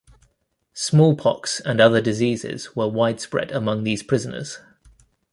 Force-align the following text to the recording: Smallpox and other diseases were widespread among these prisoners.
Smallpox 0.73 1.59
and 1.59 1.79
other 1.79 2.01
diseases 2.01 2.75
were 2.75 2.87
widespread 2.87 3.51
among 3.51 3.83
these 3.83 4.01
prisoners. 4.01 4.57